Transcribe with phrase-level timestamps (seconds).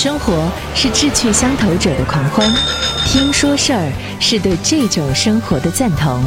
[0.00, 2.48] 生活是志趣相投者的狂欢，
[3.04, 6.22] 听说事儿是对这种生活的赞同。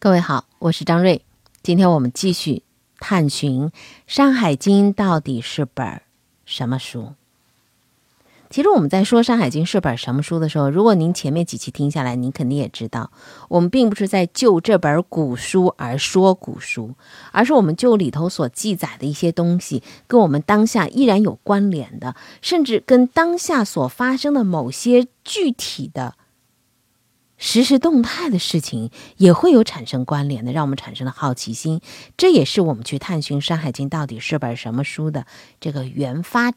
[0.00, 1.24] 各位好，我是张瑞，
[1.62, 2.64] 今天我们继续
[2.98, 3.68] 探寻
[4.08, 6.02] 《山海经》到底是本
[6.44, 7.14] 什么书。
[8.50, 13.12] 其实我们在说《山海经》是本什么书的时候，如果您前面几期听下来，您肯定也知道，
[13.48, 16.96] 我们并不是在就这本古书而说古书，
[17.30, 26.16] 而是我们就里头所记载的一些东西，跟我们当下依然有关联的，甚至跟当下所发生的某些具体的
[27.38, 31.80] 实时动态的事情也会有产生关联的，让我们产生了好奇心。
[32.16, 35.24] 这也是我们去探寻《山海经》到底是本什么书的
[35.60, 36.52] 这个原发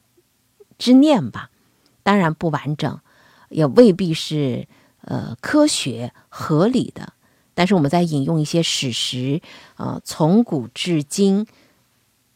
[0.79, 1.51] 之念吧。
[2.03, 2.99] 当然不完整，
[3.49, 4.67] 也未必是
[5.01, 7.13] 呃科学合理的。
[7.55, 9.41] 但是我们在引用一些史实，
[9.77, 11.47] 呃，从古至今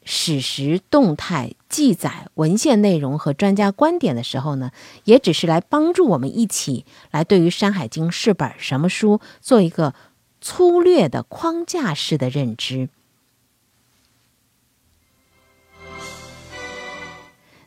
[0.04, 4.72] 史实动态记载、文献内容和专家观点的时候呢，
[5.06, 9.96] 也只是来帮助我们一起来对于《山海经》是本什么书做一个
[10.40, 12.90] 粗略的框架式的认知。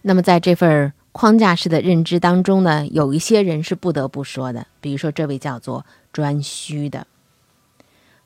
[0.02, 7.06] 那么在这份框架式的认知当中呢，有一些人是不得不说的，比如说这位叫做颛顼的。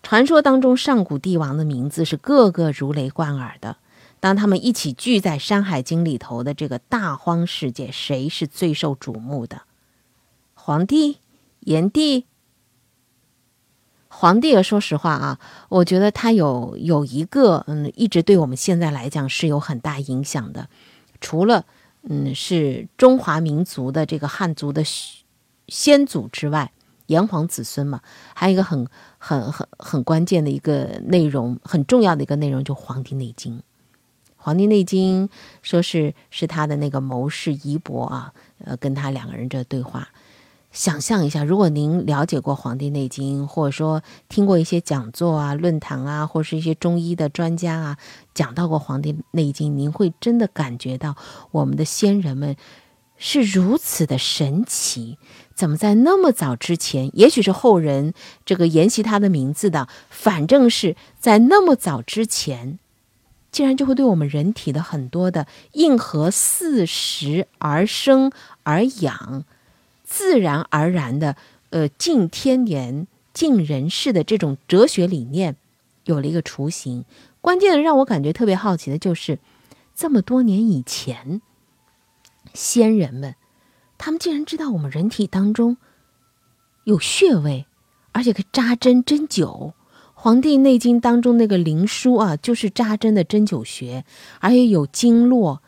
[0.02, 3.78] 传说当中，上古帝王的名字是个个如雷贯耳的。
[4.20, 9.62] 当他们一起聚在《山海经》里头的这个大荒世界，谁是最受瞩目的？
[10.52, 11.18] 黄帝、
[11.60, 12.26] 炎帝。
[14.08, 20.68] 黄帝，说实话啊，我觉得他有有一个，嗯，一直对我们现在来讲是有很大影响的，
[21.20, 21.64] 除了。
[22.08, 24.82] 嗯，是中华民族的这个汉族的
[25.68, 26.70] 先祖之外，
[27.06, 28.00] 炎黄子孙嘛，
[28.34, 28.86] 还有一个很
[29.18, 33.56] 很很很关键的一个内容，很重要的一个内容，就《黄帝内经》。
[34.36, 35.28] 《黄帝内经》
[35.62, 38.32] 说是是他的那个谋士仪伯啊，
[38.64, 40.06] 呃，跟他两个人这对话。
[40.74, 47.96] 想象一下，如果您了解过《黄帝内经》，或者说听过一些讲座啊、论坛啊，或是一些中医的专家啊
[48.34, 51.14] 讲到过《黄帝内经》，您会真的感觉到
[51.52, 52.56] 我们的先人们
[53.16, 55.16] 是如此的神奇。
[55.54, 58.12] 怎么在那么早之前，也许是后人
[58.44, 62.80] 这个沿袭他的名字的，反正是在那么早之前，
[63.52, 68.32] 竟然就会对我们人体的很多的应和四时而生
[68.64, 69.44] 而养。
[70.04, 71.34] 自然而然的，
[71.70, 75.56] 呃，敬天年、敬人事的这种哲学理念，
[76.04, 77.04] 有了一个雏形。
[77.40, 79.38] 关键的让我感觉特别好奇的就是，
[79.94, 81.40] 这么多年以前，
[82.52, 83.34] 先人们，
[83.98, 85.78] 他们竟然知道我们人体当中
[86.84, 87.66] 有穴位，
[88.12, 89.72] 而且可以扎针针灸。
[90.14, 94.04] 《黄帝内经》当中那个灵枢啊，就是扎针的针灸穴，
[94.40, 95.60] 而且有经络。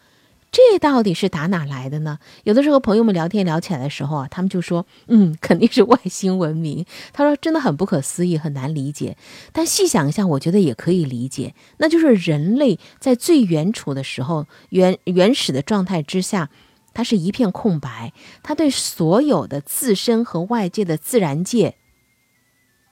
[0.56, 2.18] 这到底是打哪来的呢？
[2.44, 9.18] 有的时候朋友们聊天聊起来的时候啊，他们就说：“嗯， 肯定是外星文明。”他说：“真的很不可思议，很难理解。”
[9.52, 11.54] 但细想一下，我觉得也可以理解。
[11.76, 16.48] 那就是人类在最原初的时候，原原始的状态之下，
[16.94, 21.76] 它是一片空白，他对所有的自身和外界的自然界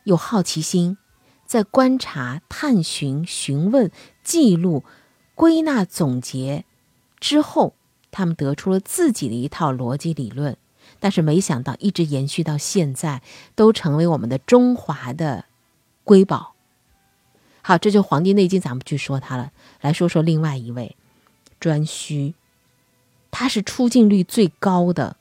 [0.04, 0.98] 有好奇心，
[1.46, 3.90] 在观察、探寻、询问、
[4.22, 4.84] 记录、
[5.34, 6.66] 归纳、总结。
[7.24, 7.72] 之后，
[8.10, 10.58] 他们得出了自己的一套逻辑理论，
[11.00, 13.22] 但是没想到一直延续到现在，
[13.54, 15.46] 都成为我们的中华的
[16.04, 16.54] 瑰宝。
[17.62, 20.98] 好，这就《黄帝内经》，咱们去说它了，来说说另外一位
[21.58, 22.34] 颛顼，
[23.30, 25.16] 他是出镜率最高的，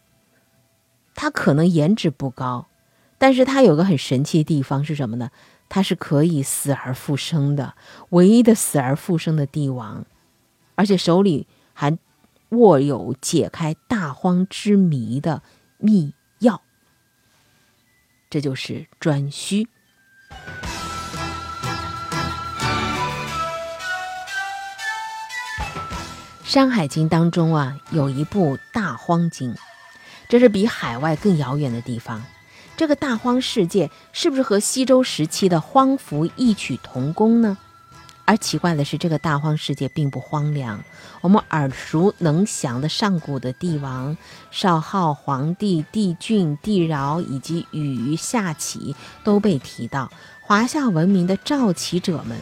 [1.16, 2.68] 他可能颜值不高，
[3.18, 5.32] 但是他有个很神奇的地方是什么呢？
[5.70, 7.76] 他是可以死而复生的，
[8.10, 10.06] 唯一的死而复生的帝王，
[10.76, 11.48] 而且手里。
[11.74, 11.98] 还
[12.50, 15.42] 握有解开大荒之谜的
[15.78, 16.62] 秘药，
[18.30, 19.66] 这就是颛顼。
[26.46, 29.54] 《山海经》当中啊，有一部《大荒经》，
[30.30, 32.24] 这是比海外更遥远的地方。
[32.78, 37.58] 这个大荒世界是不是和西周时期的荒服异曲同工呢？
[38.26, 40.82] 而奇怪的是，这个大荒世界并不荒凉。
[41.20, 44.16] 我们耳熟能详的上古的帝王
[44.50, 50.10] 少昊、黄帝、帝俊、帝饶以及禹、夏启都被提到。
[50.42, 52.40] 华夏文明的肇启者们，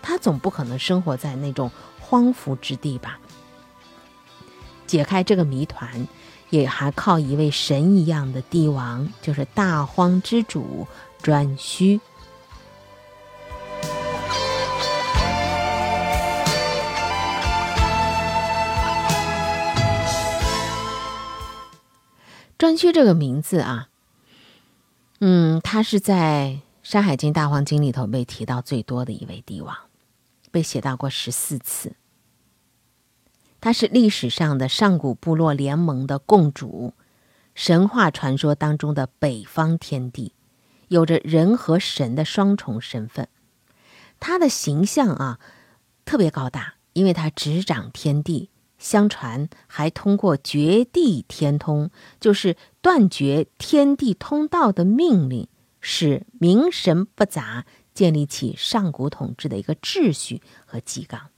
[0.00, 1.70] 他总不可能生活在那种
[2.00, 3.18] 荒芜之地吧？
[4.86, 6.06] 解开这个谜团，
[6.50, 10.86] 也还靠一位神一样的帝王，就是大荒之主
[11.22, 12.00] 颛顼。
[22.64, 23.90] 颛顼这个名字啊，
[25.20, 29.76] 嗯，他是在《山海经·大荒经》里头被提到最多的一位帝王，
[30.50, 31.94] 被写到过十四次。
[33.60, 36.94] 他是历史上的上古部落联盟的共主，
[37.54, 40.32] 神话传说当中的北方天帝，
[40.88, 43.28] 有着人和神的双重身份。
[44.18, 45.38] 他的形象啊，
[46.06, 48.48] 特别高大，因为他执掌天地。
[48.84, 51.90] 相传还通过绝地天通，
[52.20, 55.48] 就是断绝天地通道的命令，
[55.80, 57.64] 使民神不杂，
[57.94, 61.30] 建立起上古统治的一个秩序和纪纲。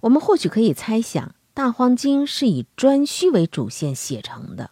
[0.00, 4.70] 我们或许可以猜想，《大荒经》是以颛顼为主线写成的。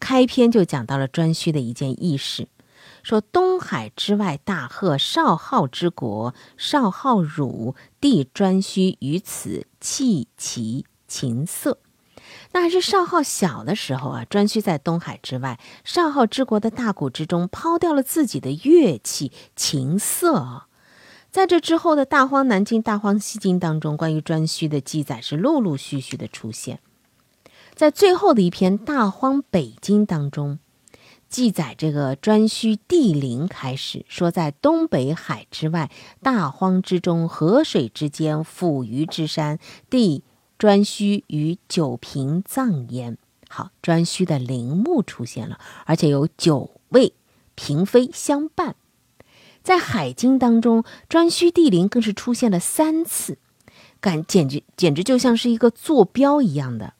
[0.00, 2.48] 开篇就讲到了颛顼的一件轶事。
[3.02, 11.78] 说东海之外，大贺少昊之国，少昊汝帝颛顼于此弃其琴瑟。
[12.52, 20.62] 那还是少昊小的时候啊，颛顼在东海之外，少昊之国的大谷之中抛掉了自己的乐器琴瑟。
[21.30, 26.78] 在这之后的《大荒南经》《大荒西经》当中，关于颛顼的记载是陆陆续续的出现。
[27.74, 30.58] 在最后的一篇《大荒北经》当中。
[31.32, 35.90] 记载这个颛顼帝陵开始说，在东北海之外，
[36.22, 39.58] 大荒之中，河水之间，抚鱼之山，
[39.88, 40.22] 帝
[40.58, 43.16] 颛顼于九平葬焉。
[43.48, 47.14] 好，颛顼的陵墓出现了，而且有九位
[47.56, 48.76] 嫔妃相伴。
[49.62, 53.38] 在《海经》当中，颛顼帝陵更是出现了三次，
[54.02, 56.92] 感简直简直就像是一个坐标一样的。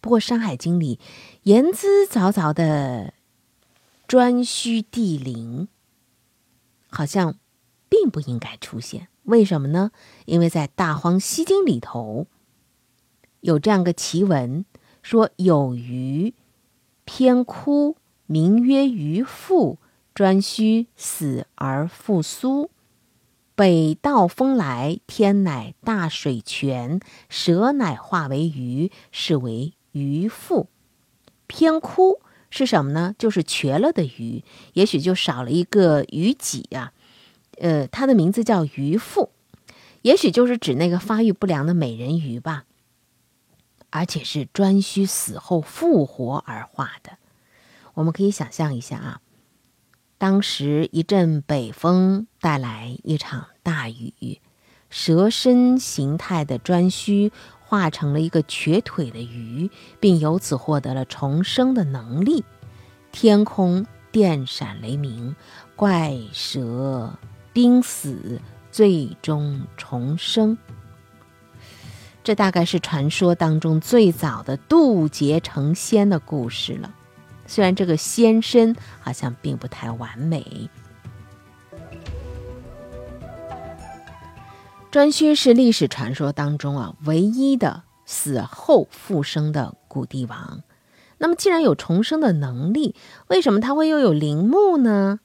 [0.00, 0.98] 不过，《山海经》里
[1.42, 3.12] 言之凿凿的。
[4.08, 5.68] 颛顼帝陵
[6.88, 7.36] 好像
[7.90, 9.90] 并不应该出现，为什么呢？
[10.24, 12.26] 因为在《大荒西经》里头
[13.40, 14.64] 有这样个奇闻，
[15.02, 16.32] 说有鱼
[17.04, 17.96] 偏枯，
[18.26, 19.78] 名曰鱼父。
[20.14, 22.72] 颛顼死而复苏，
[23.54, 30.66] 北道风来，天乃大水泉，蛇乃化为鱼，是为鱼父。
[31.46, 32.20] 偏枯。
[32.50, 33.14] 是什么呢？
[33.18, 34.42] 就是瘸了的鱼，
[34.72, 36.92] 也许就少了一个鱼脊啊。
[37.58, 39.30] 呃，它的名字叫鱼腹，
[40.02, 42.64] 也许就是指那个发育不良的美人鱼吧。
[43.90, 47.18] 而且是颛顼死后复活而化的。
[47.94, 49.20] 我们可以想象一下啊，
[50.18, 54.40] 当时一阵北风带来一场大雨，
[54.90, 57.30] 蛇身形态的颛顼。
[57.68, 59.70] 化成了一个瘸腿的鱼，
[60.00, 62.42] 并由此获得了重生的能力。
[63.12, 65.36] 天空电闪雷鸣，
[65.76, 67.12] 怪蛇
[67.52, 68.40] 濒死，
[68.72, 70.56] 最终重生。
[72.24, 76.94] 这大概是传说当中最早的渡劫成仙的故事了。
[77.46, 80.70] 虽然这个仙身好像并不太完美。
[84.98, 90.64] 颛顼是历史传说当中啊唯一的死后复生的古帝王。
[91.18, 92.96] 那么，既然有重生的能力，
[93.28, 95.20] 为什么他会又有陵墓呢？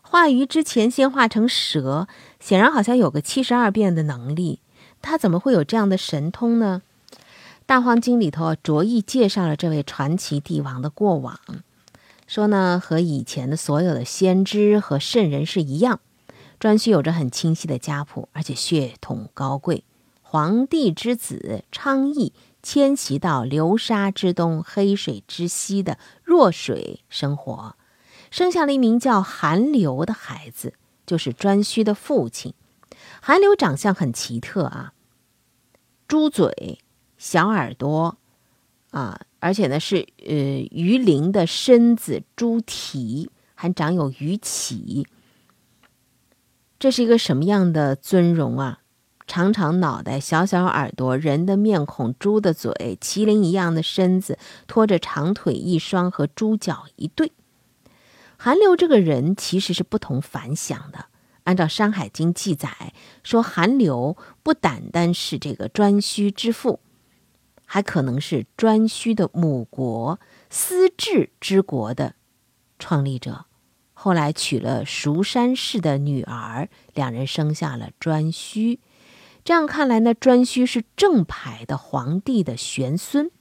[0.00, 2.06] 化鱼之前先化成蛇，
[2.38, 4.60] 显然好像有个七十二变的能力。
[5.02, 6.82] 他怎么会有这样的神通呢？
[7.66, 11.36] 《大荒经》里头着意介绍了这位传奇帝王的过往，
[12.28, 15.98] 说呢和以前的所有的先知和圣人是一样。
[16.58, 19.84] 颛顼有着很清晰的家谱，而且血统高贵。
[20.22, 22.32] 皇帝之子昌邑
[22.62, 27.76] 迁徙到流沙之东、黑水之西的弱水生活，
[28.30, 30.74] 生下了一名叫韩流的孩子，
[31.06, 32.54] 就是颛顼的父亲。
[33.22, 34.92] 韩流长相很奇特啊，
[36.08, 36.80] 猪嘴、
[37.18, 38.16] 小耳朵，
[38.90, 40.34] 啊，而且呢是呃
[40.72, 45.06] 鱼鳞的身子、猪蹄，还长有鱼鳍。
[46.78, 48.80] 这是一个什么样的尊容啊？
[49.26, 57.32] 长长脑袋，小小耳朵，人的面孔，猪的嘴，麒麟一样的身子，拖着长腿一双和猪脚一对。
[58.36, 61.06] 韩流这个人其实是不同凡响的。
[61.44, 62.92] 按照《山海经》记载，
[63.24, 66.78] 说韩流不单单是这个颛顼之父，
[67.64, 72.14] 还可能是颛顼的母国司治之国的
[72.78, 73.45] 创立者。
[74.06, 78.78] 后来娶了蜀山氏的女儿，两人生下了颛顼。
[79.42, 83.32] 这样看来呢，颛顼是正牌的皇帝的玄孙。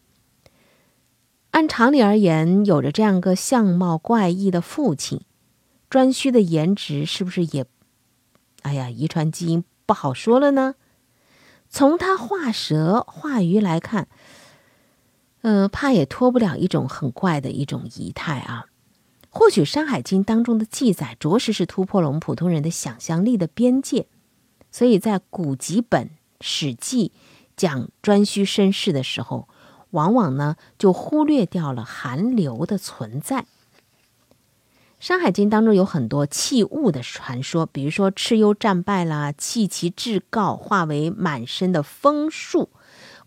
[1.51, 5.21] 按常理而言，有着这样个相貌怪异的父亲，
[5.87, 7.67] 颛顼的颜值是不是也，
[8.63, 10.73] 哎呀，遗传基因不好说了呢？
[11.69, 14.07] 从他画蛇画鱼来看，
[15.43, 18.65] 嗯，怕也脱不了一种很怪的一种仪态啊。
[19.37, 24.07] 或许《山海经》当中的记载，着实是突破了我们普通人的想象力的边界，
[24.71, 26.05] 所以在古籍本
[26.39, 27.09] 《史记》
[27.57, 29.49] 讲颛顼身世的时候，
[29.91, 33.41] 往往呢就忽略掉了寒流的存在。
[35.01, 42.69] 《山海经》当中有很多弃物的传说，比如说蚩尤战败了，弃其至告，化为满身的枫树；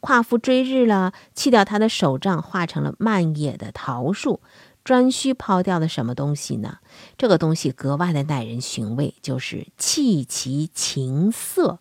[0.00, 4.40] 夸父追日了，弃掉他的手杖，化成了漫野的桃树。
[4.88, 6.78] 颛顼抛掉的什么东西呢？
[7.18, 11.80] 这个东西格外的耐人寻味，就是弃其琴瑟。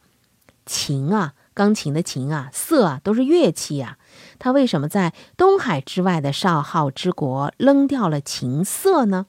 [0.65, 3.97] 琴啊，钢琴的琴啊，瑟啊，都是乐器啊。
[4.39, 9.27] 他为什么在东海之外的少昊之国扔掉了琴瑟呢？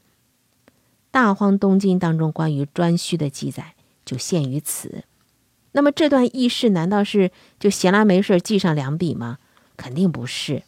[1.13, 5.05] 《大荒东经》当中关于颛顼的记载就限于此。
[5.71, 7.31] 那么这段轶事难道是
[7.61, 9.39] 就闲来没事记上两笔吗？
[9.77, 10.65] 肯定不是。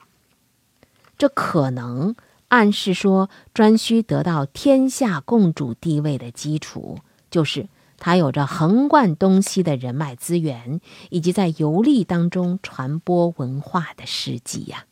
[1.18, 2.14] 这可能。
[2.50, 6.98] 暗示说，颛顼得到天下共主地位的基础，
[7.30, 10.80] 就是他有着横贯东西的人脉资源，
[11.10, 14.84] 以及在游历当中传播文化的事迹呀。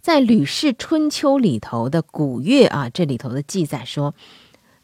[0.00, 4.14] 在《吕氏春秋》里头的古乐啊，这里头的记载说，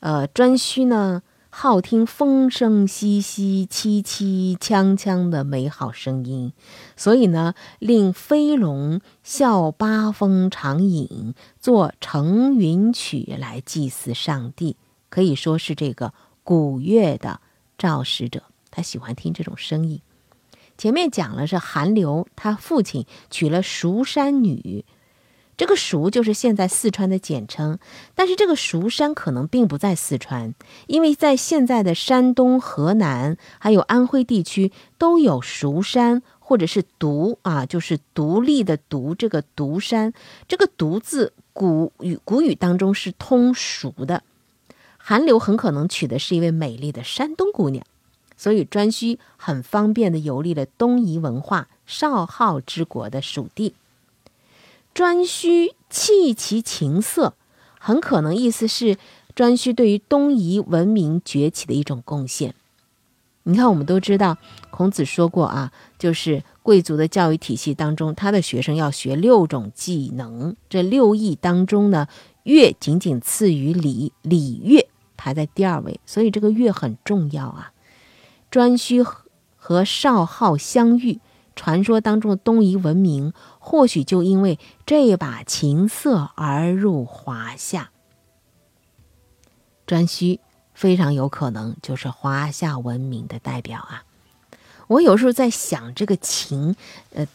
[0.00, 1.22] 呃，颛顼呢。
[1.60, 6.52] 好听风声淅淅、凄凄、锵锵的美好声音，
[6.96, 14.76] 所以呢，令飞龙啸八风长饮，作成云曲来祭祀上帝，
[15.10, 17.40] 可以说是这个古乐的
[17.76, 18.44] 肇始者。
[18.70, 20.00] 他喜欢听这种声音。
[20.76, 24.84] 前面讲了是韩流，他父亲娶了蜀山女。
[25.58, 27.80] 这个蜀就是现在四川的简称，
[28.14, 30.54] 但是这个蜀山可能并不在四川，
[30.86, 40.12] 因为在现在的山东、河南还有安徽地区都有蜀山，或者是独啊，就是独立的独，这个独山，
[40.46, 44.22] 这个独字古语古语当中是通蜀的。
[44.96, 47.84] 韩流很可能娶的是一位美丽的山东姑娘，
[48.36, 53.74] 所以颛顼很方便的游历了东夷文化少昊之国的蜀地。
[54.98, 57.34] 颛顼弃其琴瑟，
[57.78, 58.96] 很可能意思是
[59.32, 62.52] 颛顼对于东夷文明崛起的一种贡献。
[63.44, 64.38] 你看，我们都知道
[64.70, 70.56] 孔子说过啊，就是贵族的教育体系当中，他的学生要学六种技能。
[70.68, 72.08] 这六艺当中呢，
[72.42, 77.70] 乐仅仅次于礼，礼乐排在第二位，所以这个乐很重要啊。
[78.50, 79.06] 颛顼
[79.54, 81.20] 和少昊相遇。
[81.60, 83.32] 传说当中的东夷文明，
[83.68, 87.90] 或许就因为这把琴瑟而入华夏。
[89.86, 90.38] 颛顼
[90.72, 94.04] 非常有可能就是华夏文明的代表啊！
[94.86, 96.74] 我有时候在想，这个琴，
[97.12, 97.26] 呃，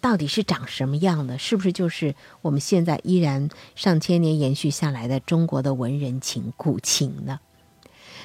[0.00, 1.36] 到底是长什么样的？
[1.38, 7.40] 是不是就是我们现在依然上千年延续下来的中国的文人琴、古琴呢？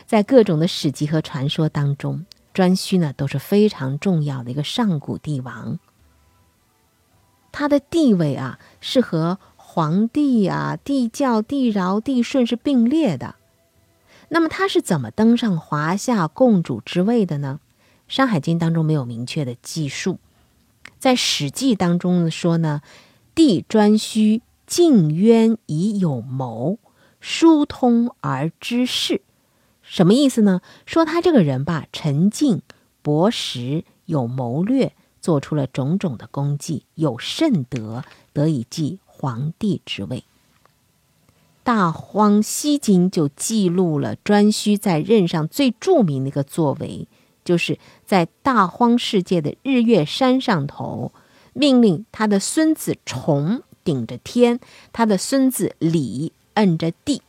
[0.05, 2.27] 在各种的史籍和传说当中。
[2.53, 5.77] 颛顼呢都是非常重要的一个上古帝王，
[7.57, 13.35] 他的地位啊是和皇帝啊、帝教、帝尧、帝舜是并列的。
[14.27, 17.61] 那么他是怎么登上华夏共主之位的呢？
[18.13, 20.19] 《山海经》当中没有明确的记述，
[20.99, 22.81] 在《史记》当中说呢，
[23.33, 26.77] 帝颛顼敬渊以有谋，
[27.21, 29.21] 疏通而知事。
[29.81, 30.59] 什么意思呢？
[30.85, 32.61] 说他这个人吧，沉静、
[33.01, 34.93] 博识、有谋略，
[35.25, 40.19] 做出了种种的功绩，有甚德，得以继皇帝之位。
[41.63, 47.07] 《大荒西经》就记录了颛顼在任上最著名的一个作为，
[47.43, 51.11] 就是在大荒世界的日月山上头，
[51.53, 54.59] 命令他的孙子重顶着天，
[54.93, 57.23] 他的孙子李摁着地。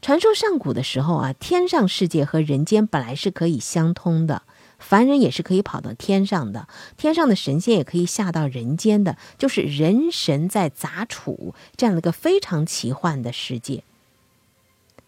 [0.00, 4.42] 传说上古的时候啊，天上世界和人间本来是可以相通的，
[4.80, 13.84] 凡人也是可以跑到天上的，天上的神仙也可以下到人间的，就是人神在杂处这样的一个非常奇幻的世界。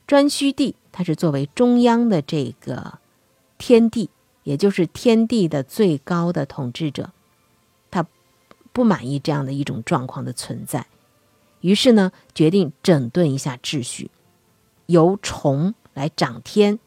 [0.07, 2.99] 颛顼帝他是作为中央的这个
[3.57, 4.11] 天帝，
[4.45, 7.13] 也就是天地的最高的统治者，
[7.91, 8.07] 他
[8.73, 10.87] 不满意这样的一种状况的存在，
[11.61, 14.11] 于是呢，决定整顿一下秩序。
[14.87, 16.79] 由虫来掌天，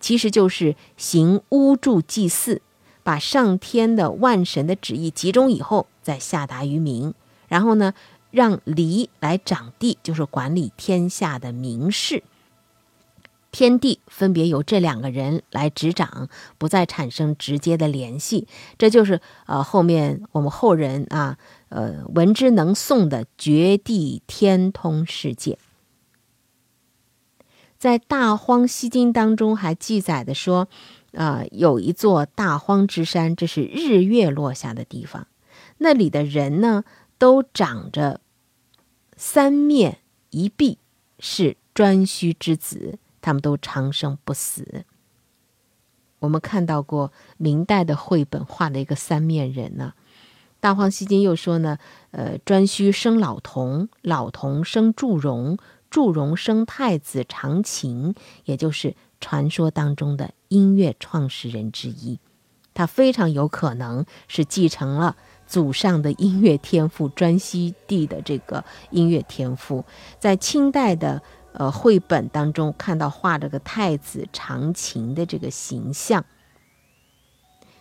[0.00, 2.62] 其实就是行巫祝祭祀，
[3.02, 7.14] 把上天的万神的旨意集中以后，再下达于民。
[7.48, 7.94] 然后呢，
[8.30, 12.22] 让离来掌地，就是管理天下的民事。
[13.50, 16.28] 天地分别由这两个人来执掌，
[16.58, 18.46] 不再产生直接的联系。
[18.76, 21.38] 这就是呃后面我们后人啊，
[21.70, 25.58] 呃闻之能诵的绝地天通世界。
[27.78, 30.68] 在《大荒西经》当中还记载的说，
[31.14, 35.26] 啊有一座大荒之山，这是日月落下的地方，
[35.78, 36.84] 那里的人呢
[37.18, 38.20] 都长着
[39.16, 39.98] 三面
[40.30, 40.78] 一臂，
[41.18, 42.98] 是颛顼之子。
[43.20, 44.84] 他们都长生不死。
[46.20, 49.92] 我们看到过明代的绘本画的一个三面人呢，
[50.60, 51.78] 《大荒西经》又说呢，
[52.12, 55.58] 呃，颛顼生老童，老童生祝融，
[55.90, 58.14] 祝融生太子长琴，
[58.44, 62.18] 也就是传说当中的音乐创始人之一。
[62.74, 65.16] 他非常有可能是继承了
[65.46, 69.84] 祖上的音乐天赋，颛顼帝的这个音乐天赋，
[70.18, 71.22] 在清代的。
[71.52, 76.24] 呃，绘本当中看到画这个太子长琴的这个形象，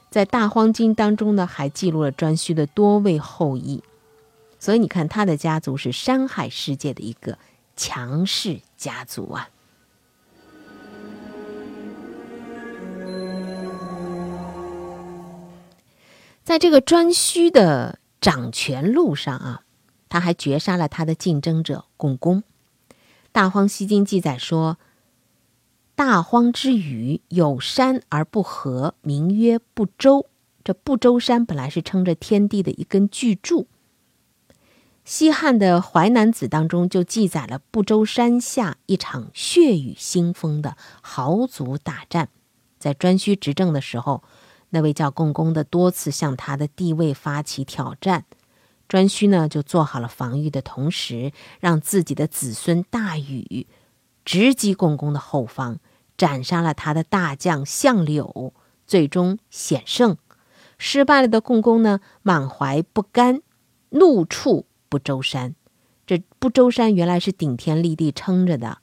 [0.09, 3.83] 在《大荒经》当中呢，还记录了颛顼的多位后裔，
[4.57, 7.37] 所以你看他的家族是山海世界的一个
[7.77, 9.49] 强势家族啊。
[16.43, 19.63] 在这个颛顼的掌权路上啊，
[20.09, 22.43] 他还绝杀了他的竞争者共工。
[23.33, 24.77] 大荒西经记载说
[25.93, 30.27] ：“大荒之余，有山而不合，名曰不周。
[30.63, 33.67] 这不周山本来是撑着天地的一根巨柱。
[35.07, 42.27] 西汉的《淮南子》当中就记载了不周山下一场血雨腥风的豪族大战。
[42.77, 44.21] 在颛顼执政的时候，
[44.71, 48.25] 那位叫共工的多次向他的地位发起挑战。”
[48.89, 53.65] 颛顼呢，就做好了防御的同时，让自己的子孙大禹
[54.25, 55.79] 直击共工的后方，
[56.17, 58.53] 斩杀了他的大将相柳，
[58.85, 60.17] 最终险胜。
[60.77, 63.41] 失败了的共工呢，满怀不甘，
[63.91, 65.55] 怒触不周山。
[66.05, 68.77] 这不周山原来是顶天立地撑着的，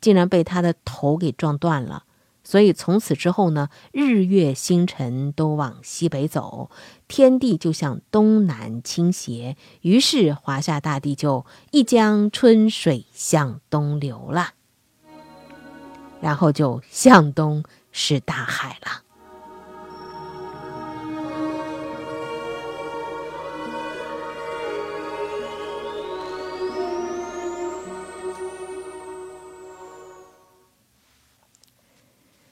[0.00, 2.04] 竟然被他的头给撞断了。
[2.44, 6.70] 所以从此之后呢，日月星辰都往西北走，
[7.06, 14.54] 天地就向东南倾斜，于是华夏大地就一江春水向东流了，
[16.22, 19.02] 然后就向东是大海了。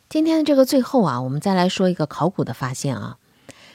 [0.08, 3.18] 今天的这个最后啊，我们再来说一个考古的发现啊，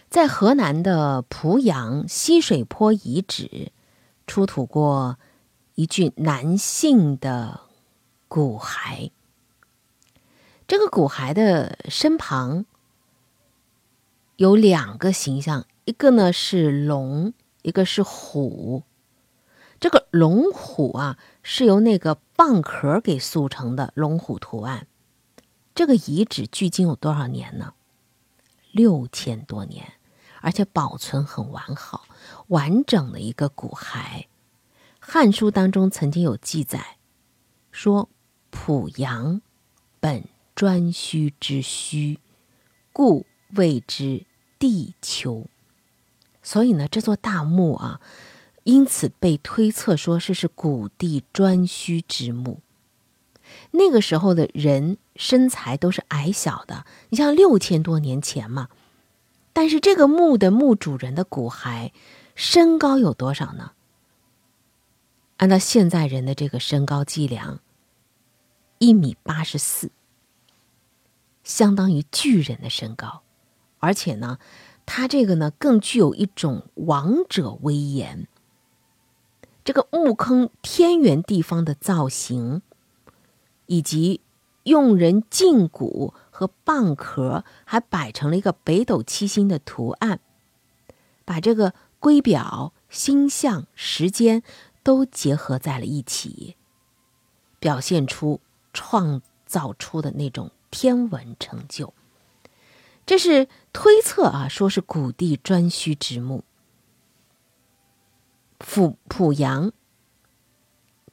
[0.10, 3.74] 在河南的濮阳西水坡遗址
[4.26, 5.18] 出土过
[5.76, 7.60] 一具男性的
[8.30, 9.12] 骨骸。
[10.66, 12.66] 这个骨骸的身旁
[14.38, 18.84] 有两个形象，一个呢是龙，一个是虎。
[19.82, 24.88] 这个龙虎啊，是由那个蚌壳给塑成的龙虎图案。
[25.74, 27.74] 这个遗址距今有多少年呢？
[28.72, 29.94] 六千多年，
[30.42, 32.06] 而且保存很完好，
[32.48, 33.98] 完整的一个骨骸。
[35.00, 36.98] 《汉书》当中曾经有记载，
[37.72, 38.10] 说
[38.52, 39.42] 濮阳
[40.00, 42.18] 本颛顼之墟，
[42.94, 44.26] 故谓之
[44.60, 45.48] 地丘。
[46.44, 48.02] 所以呢，这座大墓啊，
[48.64, 52.62] 因此被推测说是是古帝颛顼之墓。
[53.72, 58.70] 那个时候的人身材都是矮小的，你像六千多年前嘛。
[59.54, 61.92] 但是这个墓的墓主人的骨骸
[62.34, 63.74] 身高有多少呢？
[65.38, 67.60] 按照现在人的这个身高计量，
[68.80, 69.92] 一米八十四，
[71.44, 73.22] 相当于巨人的身高。
[73.78, 74.40] 而且呢，
[74.88, 78.28] 他这个呢更具有一种王者威严。
[79.64, 82.64] 这个墓坑天圆地方的造型。
[83.68, 84.20] 以及
[84.64, 90.20] 用人胫骨和蚌壳，还摆成了一个北斗七星的图案，
[91.26, 94.44] 把这个龟表、星象、时间
[94.84, 96.56] 都结合在了一起，
[97.60, 98.40] 表现出
[98.72, 101.94] 创造出的那种天文成就。
[103.06, 106.44] 这是推测啊，说是古地颛顼之墓。
[108.60, 109.72] 濮濮阳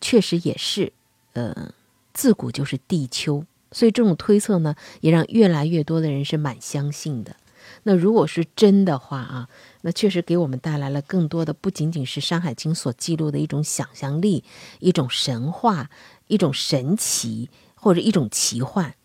[0.01, 0.93] 确实也是，
[1.33, 1.73] 呃。
[2.19, 7.37] 自古就是地丘，所以这种推测呢，也让越来越多的人是蛮相信的。
[7.85, 9.49] 那如果是真的话啊，
[9.83, 14.43] 那确实给我们带来了更多的，不仅仅是《山海经》所记录的一种想象力、
[14.81, 15.91] 一种神话、
[16.27, 18.97] 一种神奇或者一种奇幻。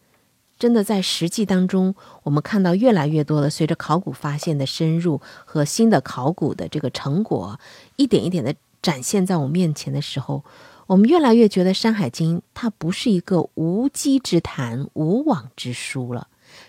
[0.57, 7.59] 真的在实际当中，我们看到越来越多的，随着考古发现的深入和新的考古的这个成果，
[7.95, 10.43] 一点一点的展现在我面前的时候，
[10.87, 16.27] 我们越来越觉得《山海经》它不是一个无稽之谈、无妄之书了，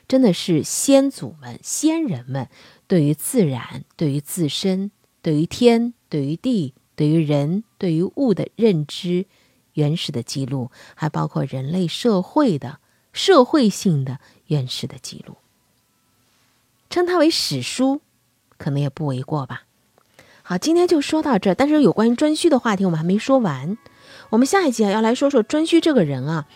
[0.08, 2.48] 真的是先祖们、先人们
[2.86, 4.90] 对于自然、对于自身、
[5.22, 9.26] 对于天、对于地、对于人、对于物的认知
[9.74, 12.78] 原始的记录，还包括人类社会的。
[13.16, 15.36] 社会性的原始的记录，
[16.90, 18.00] 称它为史书，
[18.56, 19.66] 可能也不为过吧。
[20.42, 21.54] 好，今天就说到这儿。
[21.54, 23.78] 但是有关于颛顼的话题，我们还没说完。
[24.34, 26.46] 我们下一集啊，要来说说颛顼这个人啊。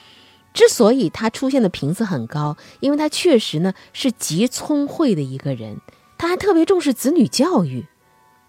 [0.52, 5.80] 之所以他出现的频次很高，因为他确实呢是极聪慧的一个人，
[6.18, 7.86] 他还特别重视子女教育。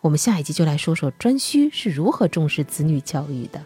[0.01, 3.63] 我们下一集就来说说颛顼是如何重视子女教育的。